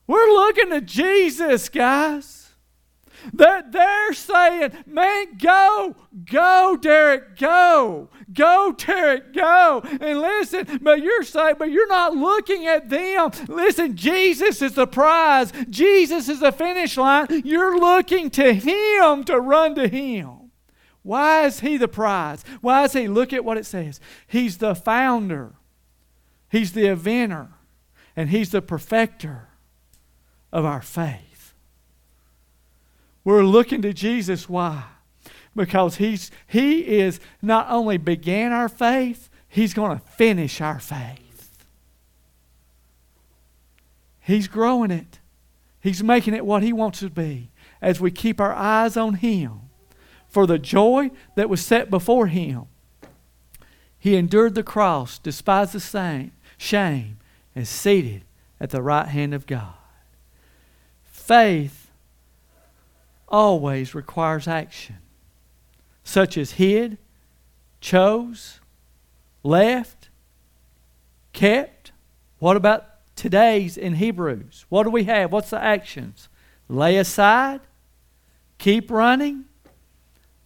[0.06, 2.37] We're looking to Jesus, guys.
[3.34, 9.82] That they're saying, man, go, go, Derek, go, go, Derek, go.
[9.84, 13.30] And listen, but you're saying, but you're not looking at them.
[13.48, 17.26] Listen, Jesus is the prize, Jesus is the finish line.
[17.44, 20.50] You're looking to Him to run to Him.
[21.02, 22.44] Why is He the prize?
[22.60, 23.08] Why is He?
[23.08, 24.00] Look at what it says.
[24.26, 25.54] He's the founder,
[26.50, 27.48] He's the inventor,
[28.16, 29.48] and He's the perfecter
[30.52, 31.37] of our faith.
[33.24, 34.48] We're looking to Jesus.
[34.48, 34.84] Why?
[35.54, 41.64] Because he's, He is not only began our faith, He's going to finish our faith.
[44.20, 45.20] He's growing it.
[45.80, 47.50] He's making it what He wants it to be
[47.80, 49.60] as we keep our eyes on Him.
[50.28, 52.64] For the joy that was set before Him,
[53.98, 57.18] He endured the cross, despised the shame,
[57.54, 58.24] and seated
[58.60, 59.74] at the right hand of God.
[61.04, 61.77] Faith
[63.28, 64.96] always requires action,
[66.02, 66.98] such as hid,
[67.80, 68.60] chose,
[69.42, 70.08] left,
[71.32, 71.92] kept.
[72.38, 74.66] What about today's in Hebrews?
[74.68, 75.32] What do we have?
[75.32, 76.28] What's the actions?
[76.68, 77.60] Lay aside,
[78.58, 79.44] keep running,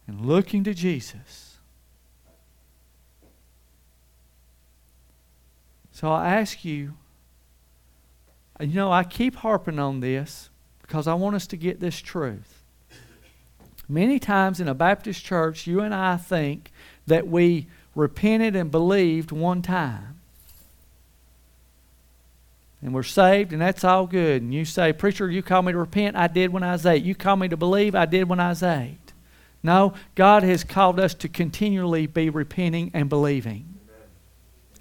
[0.07, 1.57] and looking to Jesus.
[5.91, 6.95] So I ask you,
[8.59, 10.49] you know, I keep harping on this
[10.81, 12.62] because I want us to get this truth.
[13.87, 16.71] Many times in a Baptist church, you and I think
[17.07, 20.19] that we repented and believed one time.
[22.81, 24.41] And we're saved, and that's all good.
[24.41, 26.17] And you say, Preacher, you call me to repent?
[26.17, 27.03] I did when I was eight.
[27.03, 27.95] You call me to believe?
[27.95, 28.97] I did when I was eight.
[29.63, 33.72] No, God has called us to continually be repenting and believing.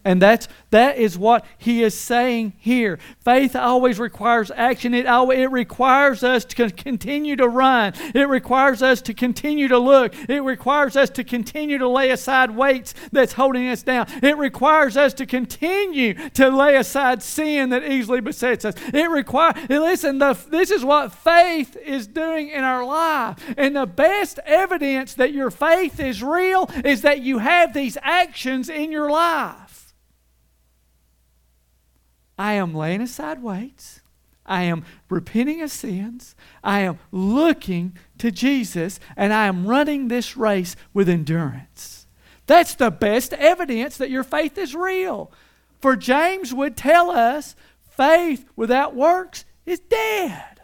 [0.04, 2.98] And that's that is what he is saying here.
[3.20, 4.94] Faith always requires action.
[4.94, 7.92] It it requires us to continue to run.
[8.14, 10.14] It requires us to continue to look.
[10.28, 14.06] It requires us to continue to lay aside weights that's holding us down.
[14.22, 18.74] It requires us to continue to lay aside sin that easily besets us.
[18.92, 23.38] It requires listen, the, this is what faith is doing in our life.
[23.56, 28.68] And the best evidence that your faith is real is that you have these actions
[28.68, 29.71] in your life.
[32.38, 34.00] I am laying aside weights.
[34.44, 36.34] I am repenting of sins.
[36.64, 42.06] I am looking to Jesus, and I am running this race with endurance.
[42.46, 45.30] That's the best evidence that your faith is real.
[45.80, 47.54] For James would tell us
[47.90, 50.60] faith without works is dead.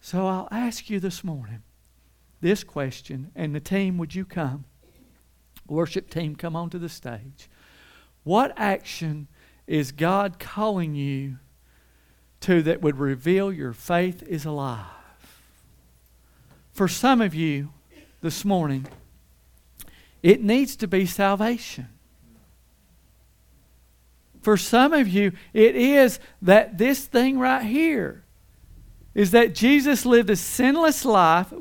[0.00, 1.62] So I'll ask you this morning
[2.40, 4.66] this question, and the team, would you come?
[5.68, 7.48] Worship team, come onto the stage.
[8.24, 9.28] What action
[9.66, 11.38] is God calling you
[12.40, 14.86] to that would reveal your faith is alive?
[16.72, 17.70] For some of you
[18.20, 18.86] this morning,
[20.22, 21.88] it needs to be salvation.
[24.42, 28.24] For some of you, it is that this thing right here
[29.14, 31.52] is that Jesus lived a sinless life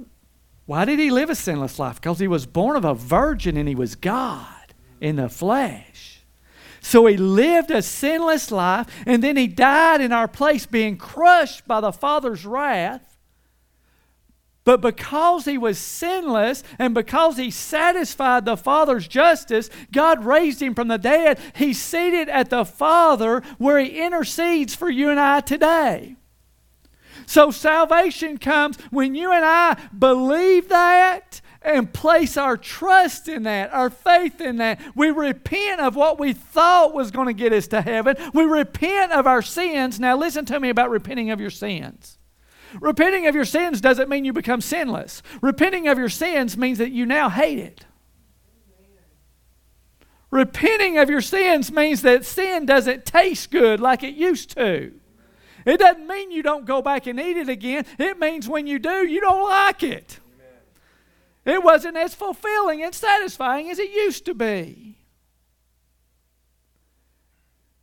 [0.66, 2.01] why did he live a sinless life?
[2.01, 6.24] Because he was born of a virgin and he was God in the flesh.
[6.82, 11.68] So he lived a sinless life and then he died in our place, being crushed
[11.68, 13.16] by the Father's wrath.
[14.63, 20.74] But because he was sinless and because he satisfied the Father's justice, God raised him
[20.74, 21.39] from the dead.
[21.55, 26.16] He's seated at the Father where he intercedes for you and I today.
[27.26, 33.73] So salvation comes when you and I believe that and place our trust in that,
[33.73, 34.80] our faith in that.
[34.95, 38.15] We repent of what we thought was going to get us to heaven.
[38.34, 39.99] We repent of our sins.
[39.99, 42.19] Now, listen to me about repenting of your sins.
[42.80, 45.23] Repenting of your sins doesn't mean you become sinless.
[45.41, 47.86] Repenting of your sins means that you now hate it.
[50.30, 54.93] Repenting of your sins means that sin doesn't taste good like it used to.
[55.66, 57.86] It doesn't mean you don't go back and eat it again.
[57.97, 60.20] It means when you do, you don't like it.
[61.43, 64.97] It wasn't as fulfilling and satisfying as it used to be.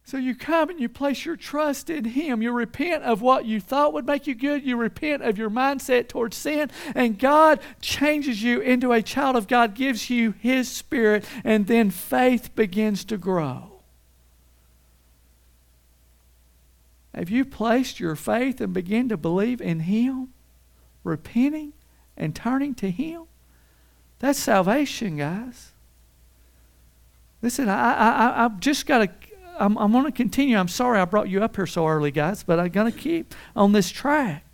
[0.05, 2.43] So you come and you place your trust in Him.
[2.43, 4.63] You repent of what you thought would make you good.
[4.63, 6.71] You repent of your mindset towards sin.
[6.95, 11.91] And God changes you into a child of God, gives you His Spirit, and then
[11.91, 13.72] faith begins to grow.
[17.15, 20.29] Have you placed your faith and begin to believe in Him,
[21.05, 21.75] repenting
[22.17, 23.25] and turning to Him?
[24.19, 25.73] That's salvation, guys.
[27.43, 29.11] Listen, I, I, I've just got to,
[29.59, 30.57] I'm, I'm going to continue.
[30.57, 33.35] I'm sorry I brought you up here so early, guys, but I'm going to keep
[33.57, 34.45] on this track.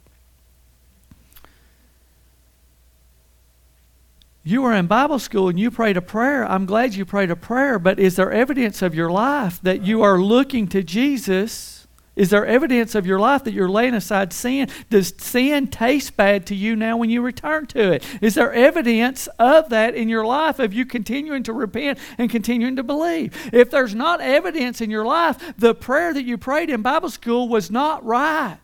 [4.43, 6.51] You were in Bible school and you prayed a prayer.
[6.51, 10.03] I'm glad you prayed a prayer, but is there evidence of your life that you
[10.03, 11.78] are looking to Jesus?
[12.19, 14.69] Is there evidence of your life that you're laying aside sin?
[14.91, 18.05] Does sin taste bad to you now when you return to it?
[18.21, 22.75] Is there evidence of that in your life of you continuing to repent and continuing
[22.75, 23.51] to believe?
[23.53, 27.49] If there's not evidence in your life, the prayer that you prayed in Bible school
[27.49, 28.59] was not right.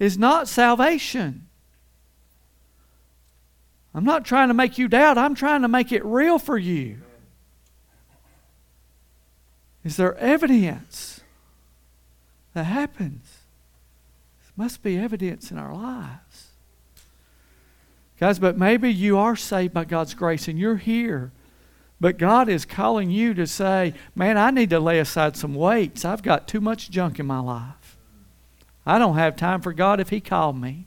[0.00, 1.46] Is not salvation.
[3.94, 6.96] I'm not trying to make you doubt, I'm trying to make it real for you.
[9.84, 11.13] Is there evidence?
[12.54, 13.38] That happens.
[14.40, 16.48] There must be evidence in our lives.
[18.18, 21.32] Guys, but maybe you are saved by God's grace and you're here.
[22.00, 26.04] But God is calling you to say, man, I need to lay aside some weights.
[26.04, 27.96] I've got too much junk in my life.
[28.86, 30.86] I don't have time for God if He called me.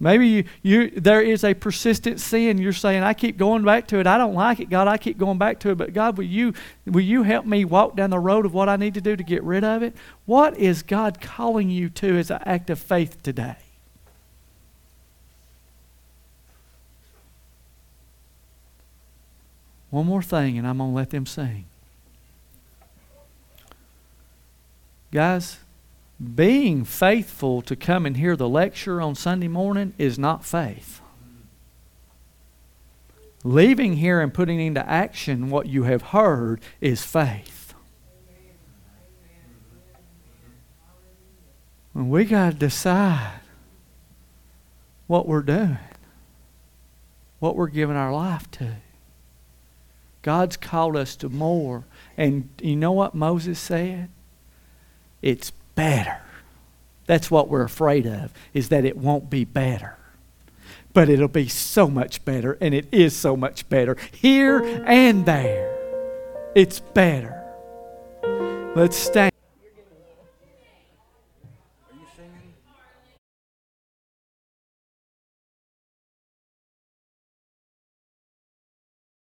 [0.00, 2.58] Maybe you, you, there is a persistent sin.
[2.58, 4.06] You're saying, I keep going back to it.
[4.06, 4.86] I don't like it, God.
[4.86, 5.74] I keep going back to it.
[5.74, 6.54] But God, will you,
[6.86, 9.24] will you help me walk down the road of what I need to do to
[9.24, 9.96] get rid of it?
[10.24, 13.56] What is God calling you to as an act of faith today?
[19.90, 21.64] One more thing, and I'm going to let them sing.
[25.10, 25.58] Guys,
[26.34, 31.00] being faithful to come and hear the lecture on Sunday morning is not faith.
[33.44, 37.72] Leaving here and putting into action what you have heard is faith.
[41.94, 43.40] And we got to decide
[45.06, 45.78] what we're doing.
[47.38, 48.76] what we're giving our life to.
[50.22, 51.84] God's called us to more.
[52.16, 54.10] And you know what Moses said?
[55.22, 56.20] It's better.
[57.06, 59.96] That's what we're afraid of, is that it won't be better.
[60.92, 65.72] But it'll be so much better, and it is so much better here and there.
[66.56, 67.44] It's better.
[68.74, 69.37] Let's stand.